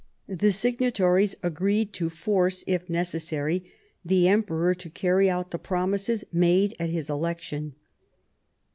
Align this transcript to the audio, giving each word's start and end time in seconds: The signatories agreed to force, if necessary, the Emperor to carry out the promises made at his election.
The 0.27 0.51
signatories 0.51 1.35
agreed 1.43 1.93
to 1.93 2.09
force, 2.09 2.63
if 2.65 2.89
necessary, 2.89 3.71
the 4.03 4.27
Emperor 4.29 4.73
to 4.73 4.89
carry 4.89 5.29
out 5.29 5.51
the 5.51 5.59
promises 5.59 6.23
made 6.33 6.73
at 6.79 6.89
his 6.89 7.07
election. 7.07 7.75